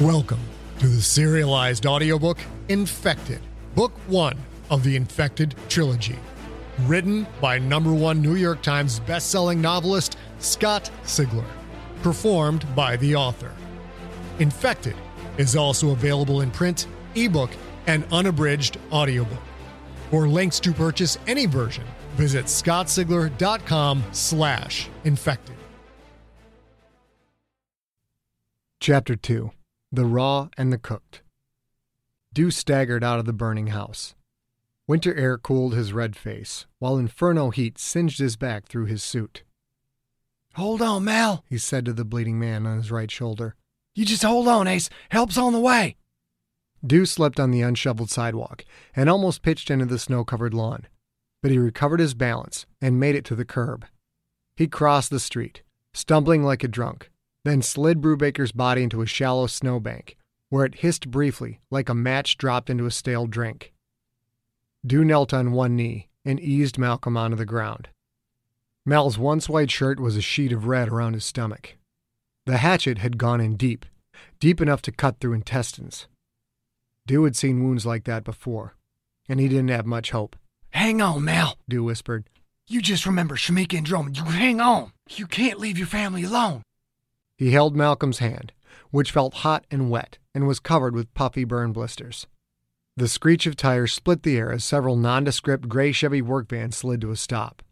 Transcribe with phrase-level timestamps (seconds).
[0.00, 0.38] Welcome
[0.78, 2.38] to the serialized audiobook
[2.68, 3.40] Infected,
[3.74, 4.38] Book One
[4.70, 6.14] of the Infected Trilogy.
[6.82, 11.44] Written by number one New York Times bestselling novelist Scott Sigler.
[12.04, 13.50] Performed by the author.
[14.38, 14.94] Infected
[15.36, 16.86] is also available in print,
[17.16, 17.50] ebook,
[17.88, 19.42] and unabridged audiobook.
[20.12, 21.84] For links to purchase any version,
[22.14, 25.56] visit scottsigler.com slash infected.
[28.78, 29.50] Chapter 2
[29.90, 31.22] The Raw and the Cooked
[32.34, 34.14] Dew staggered out of the burning house.
[34.86, 39.44] Winter air cooled his red face, while inferno heat singed his back through his suit.
[40.56, 43.54] Hold on, Mal, He said to the bleeding man on his right shoulder.
[43.94, 44.90] You just hold on, Ace.
[45.08, 45.96] Help's on the way.
[46.86, 50.86] Dew slipped on the unshoveled sidewalk and almost pitched into the snow covered lawn,
[51.42, 53.86] but he recovered his balance and made it to the curb.
[54.54, 55.62] He crossed the street,
[55.94, 57.10] stumbling like a drunk,
[57.48, 60.16] then slid Brubaker's body into a shallow snowbank,
[60.48, 63.72] where it hissed briefly like a match dropped into a stale drink.
[64.86, 67.88] Dew knelt on one knee and eased Malcolm onto the ground.
[68.84, 71.76] Mal's once white shirt was a sheet of red around his stomach.
[72.46, 73.84] The hatchet had gone in deep,
[74.40, 76.06] deep enough to cut through intestines.
[77.06, 78.74] Dew had seen wounds like that before,
[79.28, 80.36] and he didn't have much hope.
[80.70, 81.58] Hang on, Mal.
[81.68, 82.28] Dew whispered.
[82.66, 84.16] You just remember Shamika and Drummond.
[84.18, 84.92] You hang on.
[85.10, 86.62] You can't leave your family alone.
[87.38, 88.52] He held Malcolm's hand,
[88.90, 92.26] which felt hot and wet and was covered with puffy burn blisters.
[92.96, 97.00] The screech of tires split the air as several nondescript gray Chevy work vans slid
[97.02, 97.62] to a stop.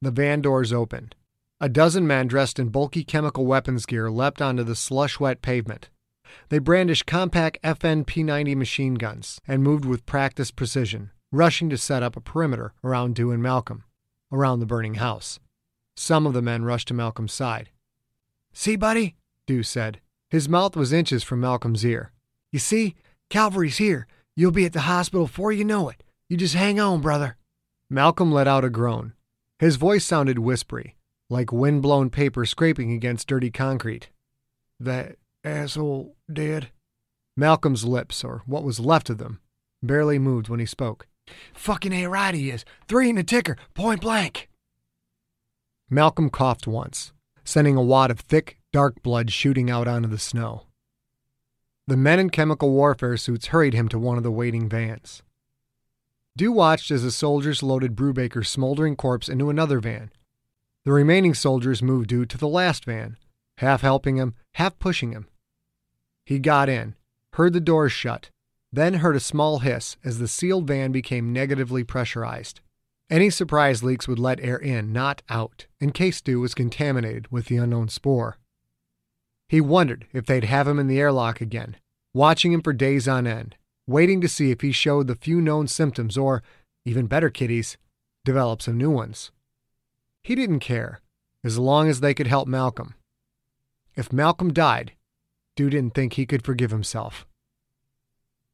[0.00, 1.14] The van doors opened.
[1.60, 5.90] A dozen men dressed in bulky chemical weapons gear leapt onto the slush wet pavement.
[6.48, 12.02] They brandished compact FN P90 machine guns and moved with practiced precision, rushing to set
[12.02, 13.84] up a perimeter around Dew and Malcolm,
[14.32, 15.38] around the burning house.
[15.94, 17.68] Some of the men rushed to Malcolm's side.
[18.52, 19.16] See, buddy?
[19.46, 20.00] Dew said.
[20.30, 22.12] His mouth was inches from Malcolm's ear.
[22.52, 22.94] You see?
[23.30, 24.06] Calvary's here.
[24.36, 26.02] You'll be at the hospital before you know it.
[26.28, 27.36] You just hang on, brother.
[27.90, 29.12] Malcolm let out a groan.
[29.58, 30.96] His voice sounded whispery,
[31.28, 34.08] like wind-blown paper scraping against dirty concrete.
[34.80, 36.70] That asshole dead?
[37.36, 39.40] Malcolm's lips, or what was left of them,
[39.82, 41.06] barely moved when he spoke.
[41.54, 42.64] Fucking A right he is.
[42.88, 44.48] Three in the ticker, point blank.
[45.88, 47.12] Malcolm coughed once,
[47.44, 50.66] sending a wad of thick, dark blood shooting out onto the snow.
[51.86, 55.22] The men in chemical warfare suits hurried him to one of the waiting vans.
[56.36, 60.10] Dew watched as the soldiers loaded Brubaker's smoldering corpse into another van.
[60.84, 63.16] The remaining soldiers moved Dew to the last van,
[63.58, 65.28] half helping him, half pushing him.
[66.24, 66.94] He got in,
[67.34, 68.30] heard the doors shut,
[68.72, 72.60] then heard a small hiss as the sealed van became negatively pressurized.
[73.12, 77.44] Any surprise leaks would let air in, not out, in case Dew was contaminated with
[77.44, 78.38] the unknown spore.
[79.50, 81.76] He wondered if they'd have him in the airlock again,
[82.14, 83.56] watching him for days on end,
[83.86, 86.42] waiting to see if he showed the few known symptoms or,
[86.86, 87.76] even better kiddies,
[88.24, 89.30] develop some new ones.
[90.22, 91.02] He didn't care,
[91.44, 92.94] as long as they could help Malcolm.
[93.94, 94.92] If Malcolm died,
[95.54, 97.26] Dew didn't think he could forgive himself.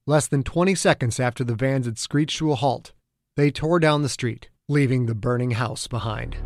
[0.05, 2.93] Less than 20 seconds after the vans had screeched to a halt,
[3.39, 6.37] they tore down the street, leaving the burning house behind.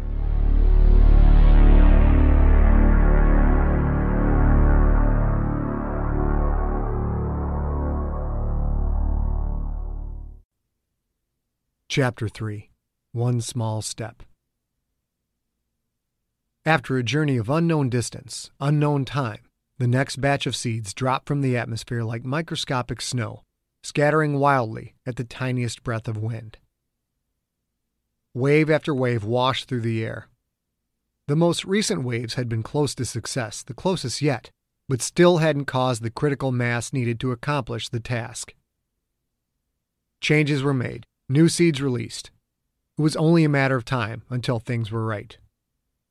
[11.88, 12.68] Chapter 3
[13.12, 14.22] One Small Step
[16.66, 19.40] After a journey of unknown distance, unknown time,
[19.78, 23.44] the next batch of seeds dropped from the atmosphere like microscopic snow,
[23.82, 26.58] scattering wildly at the tiniest breath of wind.
[28.34, 30.28] Wave after wave washed through the air.
[31.28, 34.50] The most recent waves had been close to success, the closest yet,
[34.88, 38.54] but still hadn't caused the critical mass needed to accomplish the task.
[40.20, 42.30] Changes were made, new seeds released.
[42.98, 45.36] It was only a matter of time until things were right.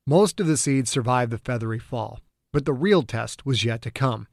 [0.06, 2.20] Most of the seeds survived the feathery fall,
[2.52, 4.28] but the real test was yet to come.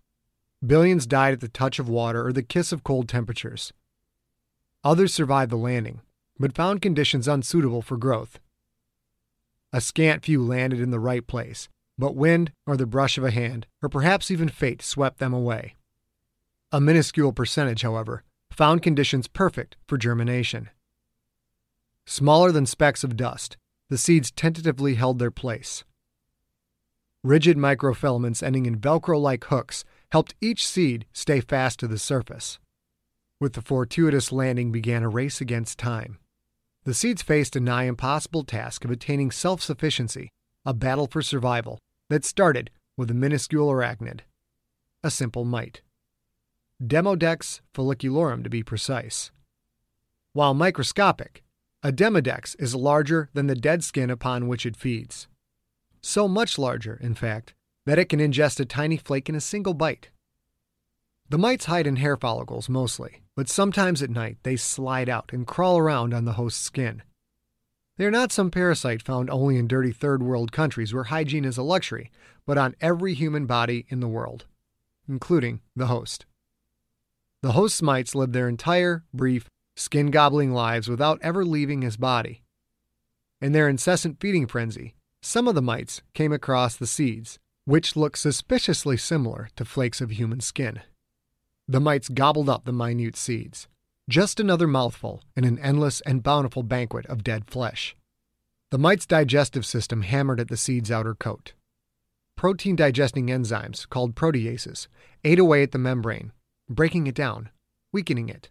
[0.65, 3.73] Billions died at the touch of water or the kiss of cold temperatures.
[4.83, 6.01] Others survived the landing,
[6.39, 8.39] but found conditions unsuitable for growth.
[9.73, 13.31] A scant few landed in the right place, but wind or the brush of a
[13.31, 15.75] hand, or perhaps even fate, swept them away.
[16.71, 20.69] A minuscule percentage, however, found conditions perfect for germination.
[22.05, 23.57] Smaller than specks of dust,
[23.89, 25.83] the seeds tentatively held their place.
[27.23, 32.59] Rigid microfilaments ending in Velcro like hooks helped each seed stay fast to the surface.
[33.39, 36.17] With the fortuitous landing began a race against time.
[36.89, 40.31] The seeds faced a nigh impossible task of attaining self sufficiency,
[40.65, 41.77] a battle for survival
[42.09, 44.21] that started with a minuscule arachnid.
[45.03, 45.83] a simple mite.
[46.83, 49.29] Demodex folliculorum to be precise.
[50.33, 51.43] While microscopic,
[51.83, 55.27] a demodex is larger than the dead skin upon which it feeds.
[56.01, 57.53] So much larger, in fact,
[57.85, 60.09] that it can ingest a tiny flake in a single bite.
[61.29, 65.47] The mites hide in hair follicles mostly, but sometimes at night they slide out and
[65.47, 67.01] crawl around on the host's skin.
[67.95, 71.57] They are not some parasite found only in dirty third world countries where hygiene is
[71.57, 72.11] a luxury,
[72.45, 74.45] but on every human body in the world,
[75.07, 76.25] including the host.
[77.41, 82.43] The host's mites live their entire, brief, skin gobbling lives without ever leaving his body.
[83.39, 88.17] In their incessant feeding frenzy, some of the mites came across the seeds, which look
[88.17, 90.81] suspiciously similar to flakes of human skin.
[91.69, 93.67] The mites gobbled up the minute seeds,
[94.09, 97.95] just another mouthful in an endless and bountiful banquet of dead flesh.
[98.71, 101.53] The mite's digestive system hammered at the seed's outer coat.
[102.35, 104.87] Protein digesting enzymes, called proteases,
[105.23, 106.31] ate away at the membrane,
[106.67, 107.51] breaking it down,
[107.91, 108.49] weakening it.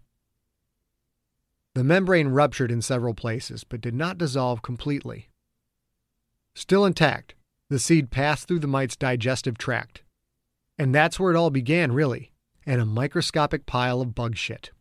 [1.75, 5.29] The membrane ruptured in several places, but did not dissolve completely.
[6.55, 7.35] Still intact,
[7.69, 10.03] the seed passed through the mite's digestive tract.
[10.79, 12.31] And that's where it all began, really,
[12.69, 14.73] in a microscopic pile of bug shit.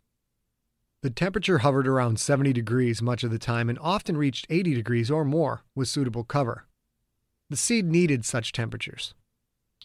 [1.03, 5.09] The temperature hovered around 70 degrees much of the time and often reached 80 degrees
[5.09, 6.65] or more with suitable cover.
[7.49, 9.13] The seed needed such temperatures.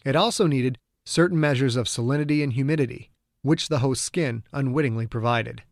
[0.03, 3.09] It also needed certain measures of salinity and humidity,
[3.41, 5.63] which the host skin unwittingly provided.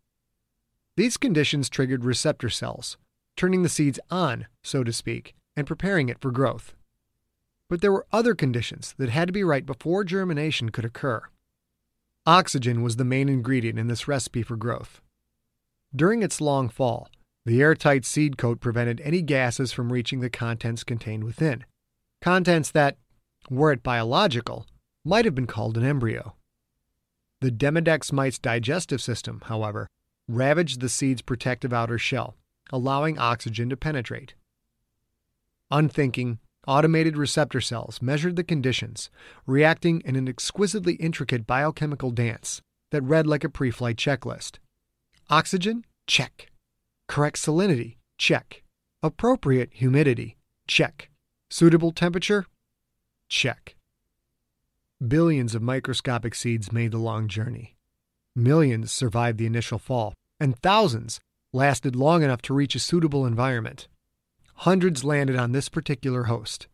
[0.96, 2.96] These conditions triggered receptor cells,
[3.36, 6.76] turning the seeds on, so to speak, and preparing it for growth.
[7.68, 11.24] But there were other conditions that had to be right before germination could occur.
[12.28, 15.02] Oxygen was the main ingredient in this recipe for growth.
[15.96, 17.10] During its long fall,
[17.46, 21.66] the airtight seed coat prevented any gases from reaching the contents contained within.
[22.22, 22.98] Contents that,
[23.50, 24.68] were it biological,
[25.04, 26.36] might have been called an embryo.
[27.40, 29.88] The Demodex mite's digestive system, however,
[30.28, 32.36] ravaged the seed's protective outer shell,
[32.72, 34.36] allowing oxygen to penetrate.
[35.72, 39.10] Unthinking, automated receptor cells measured the conditions,
[39.46, 42.62] reacting in an exquisitely intricate biochemical dance
[42.92, 44.60] that read like a pre flight checklist.
[45.30, 45.86] Oxygen?
[46.08, 46.52] Check.
[47.08, 47.98] Correct salinity?
[48.18, 48.64] Check.
[49.02, 50.38] Appropriate humidity?
[50.68, 51.10] Check.
[51.50, 52.46] Suitable temperature?
[53.28, 53.76] Check.
[55.06, 57.76] Billions of microscopic seeds made the long journey.
[58.36, 61.20] Millions survived the initial fall, and thousands
[61.52, 63.88] lasted long enough to reach a suitable environment.
[64.62, 66.68] Hundreds landed on this particular host.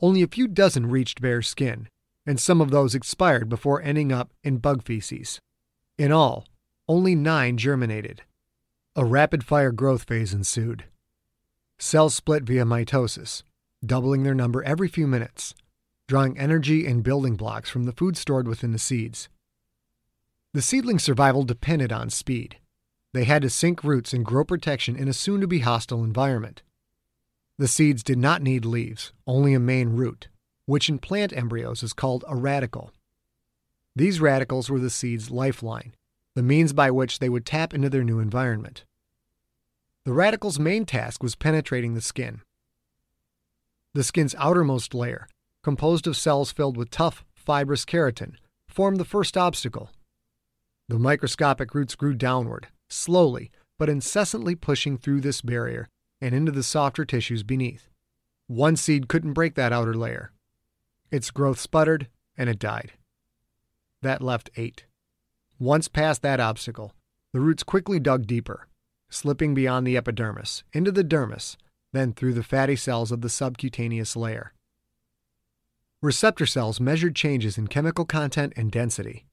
[0.00, 1.86] Only a few dozen reached bare skin,
[2.26, 5.38] and some of those expired before ending up in bug feces.
[5.96, 6.48] In all,
[6.88, 8.22] only nine germinated.
[8.96, 10.86] A rapid fire growth phase ensued.
[11.78, 13.44] Cells split via mitosis,
[13.86, 15.54] doubling their number every few minutes,
[16.08, 19.28] drawing energy and building blocks from the food stored within the seeds.
[20.54, 22.56] The seedling's survival depended on speed.
[23.12, 26.62] They had to sink roots and grow protection in a soon to be hostile environment.
[27.62, 30.26] The seeds did not need leaves, only a main root,
[30.66, 32.90] which in plant embryos is called a radicle.
[33.94, 35.94] These radicles were the seed's lifeline,
[36.34, 38.84] the means by which they would tap into their new environment.
[40.04, 42.40] The radicle's main task was penetrating the skin.
[43.94, 45.28] The skin's outermost layer,
[45.62, 48.34] composed of cells filled with tough, fibrous keratin,
[48.66, 49.92] formed the first obstacle.
[50.88, 55.88] The microscopic roots grew downward, slowly but incessantly pushing through this barrier
[56.22, 57.90] and into the softer tissues beneath.
[58.46, 60.32] One seed couldn't break that outer layer.
[61.10, 62.92] Its growth sputtered and it died.
[64.02, 64.86] That left eight.
[65.58, 66.92] Once past that obstacle,
[67.32, 68.68] the roots quickly dug deeper,
[69.10, 71.56] slipping beyond the epidermis, into the dermis,
[71.92, 74.52] then through the fatty cells of the subcutaneous layer.
[76.00, 79.26] Receptor cells measured changes in chemical content and density.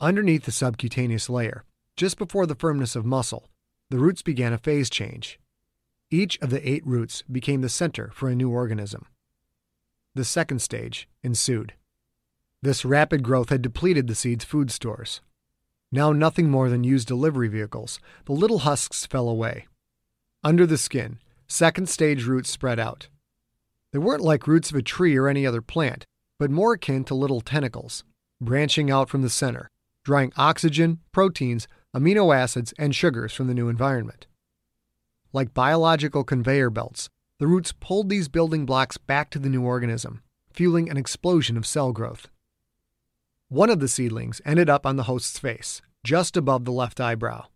[0.00, 1.64] Underneath the subcutaneous layer,
[1.96, 3.48] just before the firmness of muscle,
[3.90, 5.38] the roots began a phase change.
[6.10, 9.06] Each of the eight roots became the center for a new organism.
[10.14, 11.74] The second stage ensued.
[12.62, 15.20] This rapid growth had depleted the seed's food stores.
[15.92, 19.66] Now nothing more than used delivery vehicles, the little husks fell away.
[20.42, 23.08] Under the skin, second stage roots spread out.
[23.92, 26.04] They weren't like roots of a tree or any other plant,
[26.38, 28.02] but more akin to little tentacles,
[28.40, 29.68] branching out from the center,
[30.04, 34.26] drawing oxygen, proteins, amino acids, and sugars from the new environment.
[35.32, 40.22] Like biological conveyor belts, the roots pulled these building blocks back to the new organism,
[40.50, 42.28] fueling an explosion of cell growth.
[43.48, 47.46] One of the seedlings ended up on the host's face, just above the left eyebrow.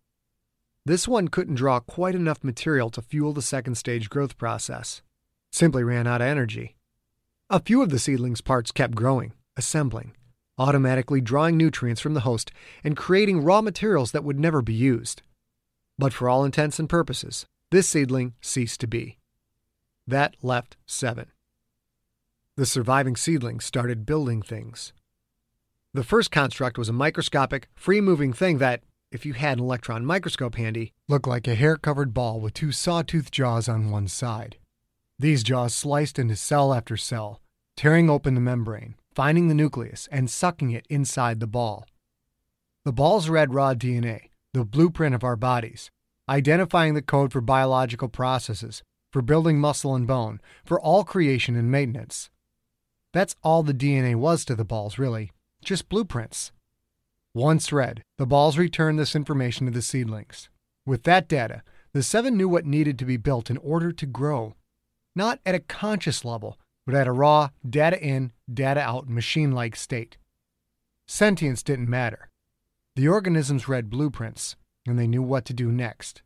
[0.85, 5.01] This one couldn't draw quite enough material to fuel the second stage growth process.
[5.51, 6.75] Simply ran out of energy.
[7.49, 10.13] A few of the seedling's parts kept growing, assembling,
[10.59, 12.51] automatically drawing nutrients from the host
[12.83, 15.23] and creating raw materials that would never be used.
[15.97, 19.17] But for all intents and purposes, this seedling ceased to be.
[20.05, 21.31] That left seven.
[22.55, 24.93] The surviving seedlings started building things.
[25.91, 30.05] The first construct was a microscopic, free moving thing that, if you had an electron
[30.05, 34.57] microscope handy, looked like a hair covered ball with two sawtooth jaws on one side.
[35.17, 37.41] These jaws sliced into cell after cell,
[37.75, 41.87] tearing open the membrane, finding the nucleus, and sucking it inside the ball.
[42.85, 45.89] The balls read raw DNA, the blueprint of our bodies,
[46.29, 51.69] identifying the code for biological processes, for building muscle and bone, for all creation and
[51.69, 52.29] maintenance.
[53.13, 55.31] That's all the DNA was to the balls, really,
[55.63, 56.51] just blueprints.
[57.35, 60.49] Once read, the balls returned this information to the seedlings.
[60.85, 61.63] With that data,
[61.93, 64.55] the seven knew what needed to be built in order to grow.
[65.15, 69.75] Not at a conscious level, but at a raw, data in, data out, machine like
[69.75, 70.17] state.
[71.07, 72.29] Sentience didn't matter.
[72.95, 76.21] The organisms read blueprints, and they knew what to do next.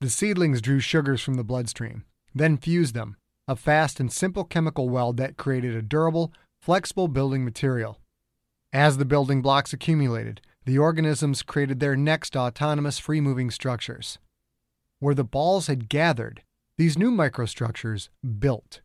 [0.00, 3.16] The seedlings drew sugars from the bloodstream, then fused them,
[3.48, 7.98] a fast and simple chemical weld that created a durable, flexible building material.
[8.72, 14.18] As the building blocks accumulated, the organisms created their next autonomous free moving structures.
[14.98, 16.42] Where the balls had gathered,
[16.76, 18.80] these new microstructures built.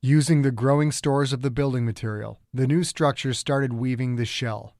[0.00, 4.74] Using the growing stores of the building material, the new structures started weaving the shell.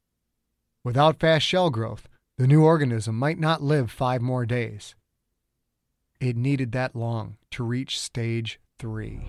[0.85, 2.09] Without fast shell growth,
[2.43, 4.97] the new organism might not live five more days.
[6.19, 9.29] It needed that long to reach stage three.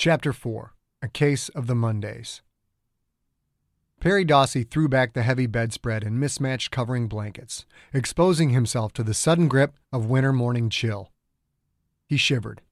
[0.00, 2.40] Chapter 4 A Case of the Mondays.
[3.98, 9.12] Perry Dawsey threw back the heavy bedspread and mismatched covering blankets, exposing himself to the
[9.12, 11.10] sudden grip of winter morning chill.
[12.06, 12.62] He shivered.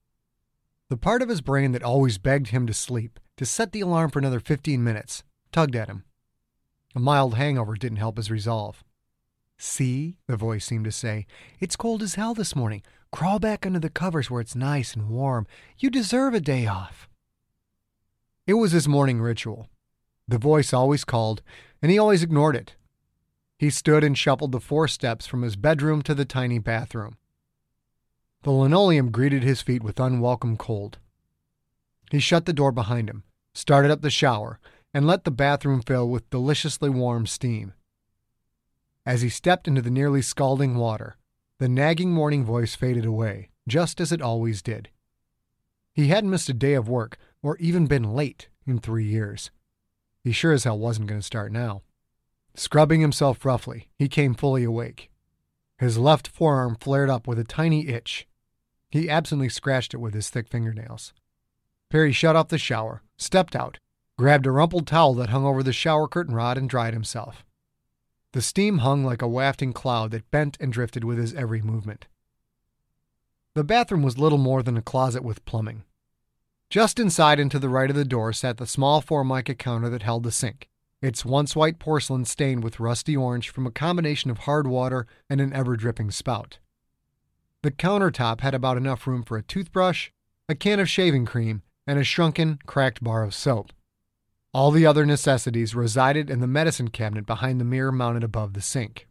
[0.88, 4.12] The part of his brain that always begged him to sleep, to set the alarm
[4.12, 6.04] for another 15 minutes, tugged at him.
[6.94, 8.84] A mild hangover didn't help his resolve.
[9.58, 11.26] See, the voice seemed to say,
[11.58, 12.84] it's cold as hell this morning.
[13.10, 15.48] Crawl back under the covers where it's nice and warm.
[15.76, 17.08] You deserve a day off.
[18.46, 19.68] It was his morning ritual.
[20.28, 21.42] The voice always called,
[21.82, 22.76] and he always ignored it.
[23.58, 27.16] He stood and shuffled the four steps from his bedroom to the tiny bathroom.
[28.42, 30.98] The linoleum greeted his feet with unwelcome cold.
[32.10, 33.24] He shut the door behind him,
[33.54, 34.60] started up the shower,
[34.94, 37.72] and let the bathroom fill with deliciously warm steam.
[39.04, 41.16] As he stepped into the nearly scalding water,
[41.58, 44.90] the nagging morning voice faded away, just as it always did.
[45.92, 49.50] He hadn't missed a day of work, or even been late, in three years.
[50.22, 51.82] He sure as hell wasn't going to start now.
[52.54, 55.10] Scrubbing himself roughly, he came fully awake.
[55.78, 58.26] His left forearm flared up with a tiny itch.
[58.90, 61.12] He absently scratched it with his thick fingernails.
[61.90, 63.78] Perry shut off the shower, stepped out,
[64.18, 67.44] grabbed a rumpled towel that hung over the shower curtain rod, and dried himself.
[68.32, 72.06] The steam hung like a wafting cloud that bent and drifted with his every movement.
[73.54, 75.84] The bathroom was little more than a closet with plumbing.
[76.68, 80.02] Just inside and to the right of the door sat the small formica counter that
[80.02, 80.68] held the sink,
[81.00, 85.40] its once white porcelain stained with rusty orange from a combination of hard water and
[85.40, 86.58] an ever dripping spout.
[87.62, 90.10] The countertop had about enough room for a toothbrush,
[90.48, 93.72] a can of shaving cream, and a shrunken, cracked bar of soap.
[94.52, 98.60] All the other necessities resided in the medicine cabinet behind the mirror mounted above the
[98.60, 99.06] sink.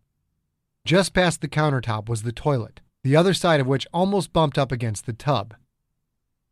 [0.84, 4.72] Just past the countertop was the toilet, the other side of which almost bumped up
[4.72, 5.54] against the tub.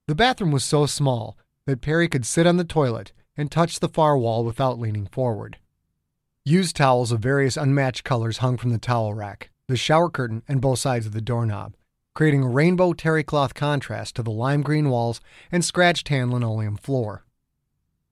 [0.08, 3.88] The bathroom was so small that Perry could sit on the toilet and touch the
[3.88, 5.58] far wall without leaning forward.
[6.44, 10.60] Used towels of various unmatched colors hung from the towel rack, the shower curtain, and
[10.60, 11.76] both sides of the doorknob,
[12.14, 15.22] creating a rainbow terry cloth contrast to the lime green walls
[15.54, 17.24] and scratched tan linoleum floor.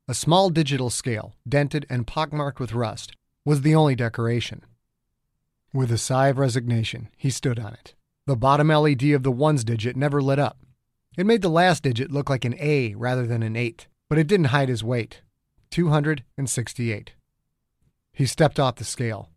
[0.08, 4.64] A small digital scale, dented and pockmarked with rust, was the only decoration.
[5.74, 7.96] With a sigh of resignation, he stood on it.
[8.28, 10.58] The bottom LED of the ones digit never lit up.
[11.18, 14.28] It made the last digit look like an A rather than an 8, but it
[14.28, 15.22] didn't hide his weight
[15.72, 17.14] 268.
[18.14, 19.30] He stepped off the scale.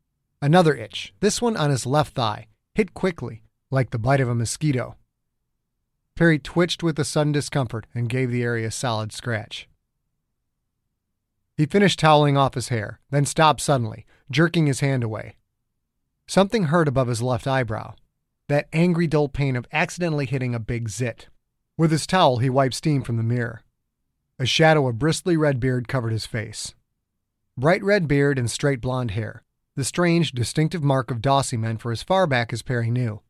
[0.42, 4.34] Another itch, this one on his left thigh, hit quickly, like the bite of a
[4.34, 4.96] mosquito.
[6.16, 9.68] Perry twitched with a sudden discomfort and gave the area a solid scratch.
[11.56, 15.36] He finished toweling off his hair, then stopped suddenly, jerking his hand away.
[16.26, 17.94] Something hurt above his left eyebrow.
[18.48, 21.28] That angry dull pain of accidentally hitting a big zit.
[21.76, 23.62] With his towel, he wiped steam from the mirror.
[24.38, 26.74] A shadow of bristly red beard covered his face.
[27.56, 29.44] Bright red beard and straight blond hair,
[29.76, 33.20] the strange, distinctive mark of Dawsey men for as far back as Perry knew.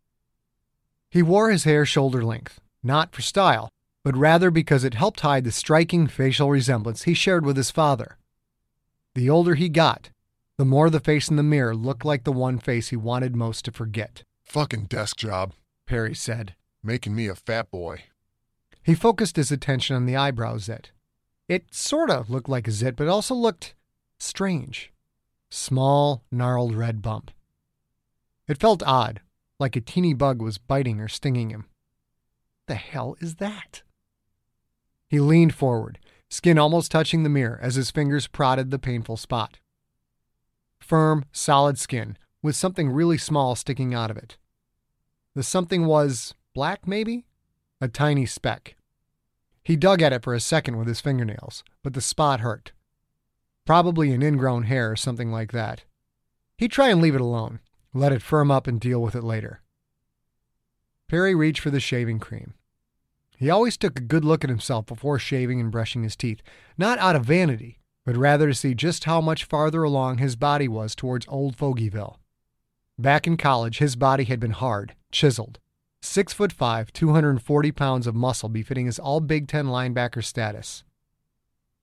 [1.11, 3.71] He wore his hair shoulder length, not for style,
[4.03, 8.19] but rather because it helped hide the striking facial resemblance he shared with his father.
[9.15, 10.11] The older he got,
[10.59, 13.65] the more the face in the mirror looked like the one face he wanted most
[13.65, 14.23] to forget.
[14.45, 15.55] Fucking desk job,
[15.87, 16.55] Perry said.
[16.83, 18.05] making me a fat boy.
[18.85, 20.91] He focused his attention on the eyebrow zit.
[21.49, 23.75] It sort of looked like a zit, but also looked
[24.19, 24.93] strange.
[25.51, 27.31] Small, gnarled red bump.
[28.47, 29.21] It felt odd,
[29.59, 31.67] like a teeny bug was biting or stinging him.
[32.67, 33.83] The hell is that?
[35.09, 39.59] He leaned forward, skin almost touching the mirror as his fingers prodded the painful spot.
[40.79, 44.37] Firm, solid skin, with something really small sticking out of it.
[45.35, 47.25] The something was black, maybe?
[47.81, 48.77] A tiny speck.
[49.65, 52.73] He dug at it for a second with his fingernails, but the spot hurt.
[53.65, 55.85] Probably an ingrown hair or something like that.
[56.59, 57.61] He'd try and leave it alone,
[57.95, 59.63] let it firm up and deal with it later.
[61.09, 62.55] Perry reached for the shaving cream.
[63.37, 66.43] He always took a good look at himself before shaving and brushing his teeth,
[66.77, 70.69] not out of vanity, but rather to see just how much farther along his body
[70.69, 72.17] was towards old Fogyville.
[72.99, 75.59] Back in college, his body had been hard, chiseled.
[76.05, 80.85] Six foot five, 240 pounds of muscle befitting his all Big Ten linebacker status.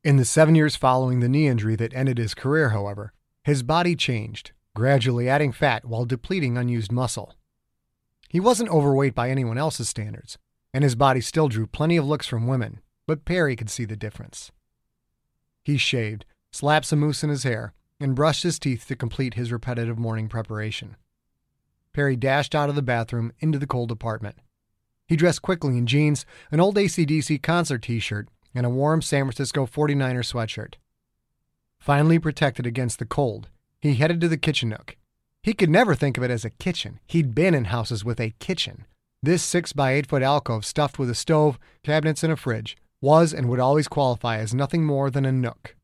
[0.03, 3.95] In the seven years following the knee injury that ended his career, however, his body
[3.95, 7.33] changed, gradually adding fat while depleting unused muscle.
[8.29, 10.37] He wasn't overweight by anyone else's standards,
[10.71, 13.95] and his body still drew plenty of looks from women, but Perry could see the
[13.95, 14.51] difference.
[15.63, 19.51] He shaved, slapped some mousse in his hair, and brushed his teeth to complete his
[19.51, 20.95] repetitive morning preparation.
[21.93, 24.37] Perry dashed out of the bathroom into the cold apartment.
[25.07, 29.25] He dressed quickly in jeans, an old AC/DC concert t shirt, and a warm San
[29.25, 30.75] Francisco 49er sweatshirt.
[31.79, 33.49] Finally protected against the cold,
[33.81, 34.95] he headed to the kitchen nook.
[35.43, 36.99] He could never think of it as a kitchen.
[37.07, 38.85] He'd been in houses with a kitchen.
[39.23, 43.33] This six by eight foot alcove stuffed with a stove, cabinets, and a fridge was
[43.33, 45.75] and would always qualify as nothing more than a nook.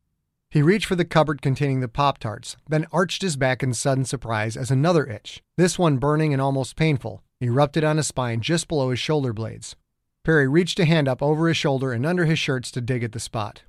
[0.50, 4.06] He reached for the cupboard containing the Pop Tarts, then arched his back in sudden
[4.06, 8.66] surprise as another itch, this one burning and almost painful, erupted on his spine just
[8.66, 9.76] below his shoulder blades.
[10.24, 13.12] Perry reached a hand up over his shoulder and under his shirts to dig at
[13.12, 13.62] the spot.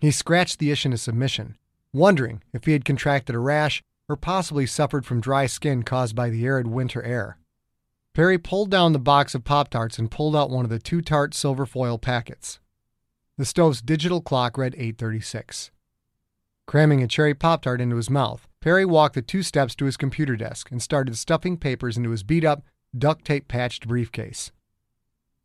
[0.00, 1.56] He scratched the itch into submission,
[1.92, 6.28] wondering if he had contracted a rash or possibly suffered from dry skin caused by
[6.28, 7.38] the arid winter air.
[8.14, 11.00] Perry pulled down the box of Pop Tarts and pulled out one of the two
[11.02, 12.58] tart silver foil packets.
[13.38, 15.70] The stove's digital clock read 836.
[16.70, 19.96] Cramming a cherry Pop Tart into his mouth, Perry walked the two steps to his
[19.96, 22.62] computer desk and started stuffing papers into his beat up,
[22.96, 24.52] duct tape patched briefcase.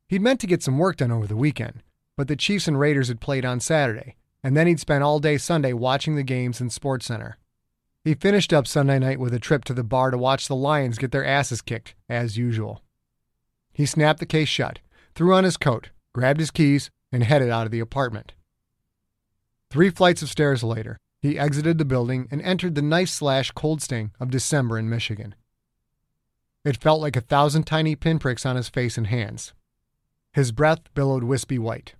[0.07, 1.81] He'd meant to get some work done over the weekend,
[2.15, 5.39] but the Chiefs and Raiders had played on Saturday, and then he'd spent all day
[5.39, 7.39] Sunday watching the games in Sports Center.
[8.03, 10.99] He finished up Sunday night with a trip to the bar to watch the Lions
[10.99, 12.83] get their asses kicked, as usual.
[13.73, 14.77] He snapped the case shut,
[15.15, 18.33] threw on his coat, grabbed his keys, and headed out of the apartment.
[19.71, 23.81] Three flights of stairs later, he exited the building and entered the nice slash cold
[23.81, 25.35] sting of December in Michigan.
[26.63, 29.53] It felt like a thousand tiny pinpricks on his face and hands.
[30.33, 31.95] His breath billowed wispy white.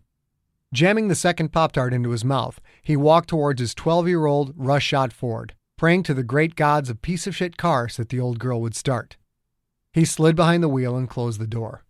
[0.74, 4.54] Jamming the second Pop Tart into his mouth, he walked towards his 12 year old
[4.56, 8.20] rush shot Ford, praying to the great gods of piece of shit cars that the
[8.20, 9.18] old girl would start.
[9.94, 11.86] He slid behind the wheel and closed the door.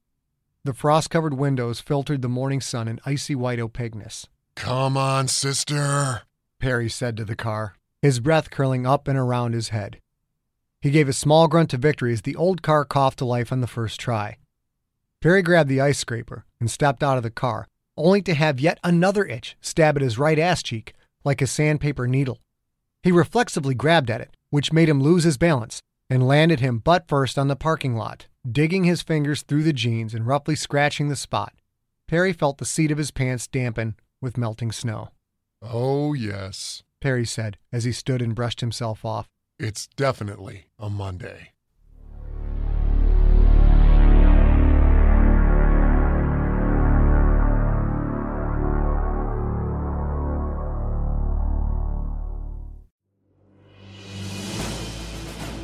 [0.63, 4.27] The frost covered windows filtered the morning sun in icy white opaqueness.
[4.55, 6.23] Come on, sister.
[6.59, 9.99] Perry said to the car, his breath curling up and around his head.
[10.81, 13.61] He gave a small grunt of victory as the old car coughed to life on
[13.61, 14.37] the first try.
[15.21, 18.79] Perry grabbed the ice scraper and stepped out of the car, only to have yet
[18.83, 22.39] another itch stab at his right ass cheek like a sandpaper needle.
[23.01, 27.07] He reflexively grabbed at it, which made him lose his balance and landed him butt
[27.07, 31.15] first on the parking lot, digging his fingers through the jeans and roughly scratching the
[31.15, 31.53] spot.
[32.07, 35.09] Perry felt the seat of his pants dampen with melting snow.
[35.67, 36.83] Oh, yes.
[37.01, 39.27] Perry said as he stood and brushed himself off.
[39.59, 41.51] It's definitely a Monday.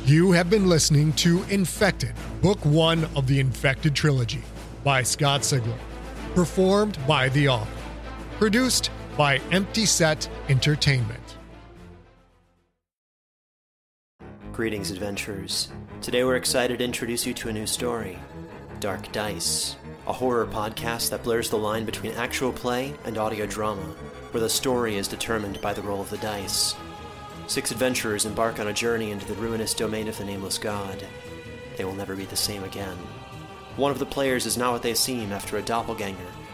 [0.04, 2.12] You have been listening to Infected,
[2.42, 4.42] Book One of the Infected Trilogy
[4.82, 5.78] by Scott Sigler.
[6.34, 7.70] Performed by The Author.
[8.38, 11.36] Produced by Empty Set Entertainment.
[14.52, 15.70] Greetings, adventurers.
[16.00, 18.18] Today we're excited to introduce you to a new story
[18.80, 23.82] Dark Dice, a horror podcast that blurs the line between actual play and audio drama,
[24.30, 26.74] where the story is determined by the roll of the dice.
[27.46, 31.04] Six adventurers embark on a journey into the ruinous domain of the Nameless God.
[31.76, 32.96] They will never be the same again.
[33.76, 36.18] One of the players is not what they seem after a doppelganger,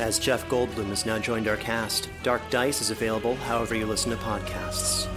[0.00, 4.10] As Jeff Goldblum has now joined our cast, Dark Dice is available however you listen
[4.10, 5.08] to podcasts.